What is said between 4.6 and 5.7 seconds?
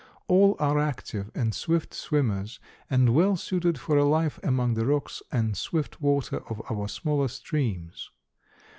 the rocks and